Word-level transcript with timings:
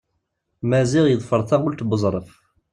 Maziɣ 0.69 1.05
yeḍfer 1.07 1.41
taɣult 1.49 1.81
n 1.83 1.93
Uẓref. 1.95 2.29